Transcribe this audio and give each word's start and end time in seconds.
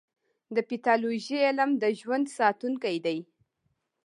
د 0.55 0.57
پیتالوژي 0.69 1.37
علم 1.47 1.69
د 1.81 1.83
ژوند 1.99 2.25
ساتونکی 2.39 2.97
دی. 3.05 3.17